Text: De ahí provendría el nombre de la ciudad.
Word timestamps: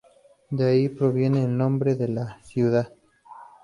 De 0.49 0.65
ahí 0.67 0.89
provendría 0.89 1.45
el 1.45 1.55
nombre 1.55 1.93
de 1.93 2.07
la 2.07 2.39
ciudad. 2.41 2.91